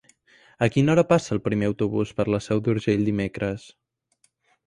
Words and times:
A 0.65 0.67
quina 0.75 0.91
hora 0.93 1.03
passa 1.09 1.33
el 1.35 1.41
primer 1.47 1.67
autobús 1.71 2.15
per 2.21 2.25
la 2.35 2.41
Seu 2.45 2.63
d'Urgell 2.69 3.05
dimecres? 3.11 3.67